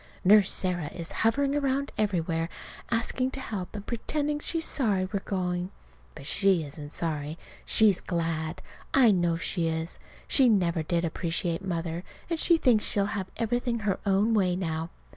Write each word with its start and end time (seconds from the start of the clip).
Nurse 0.25 0.51
Sarah 0.51 0.87
is 0.95 1.11
hovering 1.11 1.55
around 1.55 1.91
everywhere, 1.95 2.49
asking 2.89 3.29
to 3.37 3.39
help, 3.39 3.75
and 3.75 3.85
pretending 3.85 4.39
she's 4.39 4.65
sorry 4.65 5.05
we're 5.11 5.19
going. 5.19 5.69
But 6.15 6.25
she 6.25 6.63
isn't 6.63 6.91
sorry. 6.91 7.37
She's 7.65 8.01
glad. 8.01 8.63
I 8.95 9.11
know 9.11 9.35
she 9.35 9.67
is. 9.67 9.99
She 10.27 10.49
never 10.49 10.81
did 10.81 11.05
appreciate 11.05 11.63
Mother, 11.63 12.03
and 12.31 12.39
she 12.39 12.57
thinks 12.57 12.83
she'll 12.83 13.05
have 13.13 13.29
everything 13.37 13.81
her 13.81 13.99
own 14.03 14.33
way 14.33 14.55
now. 14.55 14.89